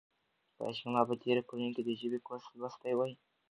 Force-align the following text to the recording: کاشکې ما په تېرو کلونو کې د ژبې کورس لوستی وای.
کاشکې 0.57 0.87
ما 0.93 1.01
په 1.09 1.15
تېرو 1.23 1.47
کلونو 1.49 1.71
کې 1.75 1.81
د 1.85 1.89
ژبې 1.99 2.19
کورس 2.27 2.45
لوستی 2.59 2.93
وای. 2.95 3.11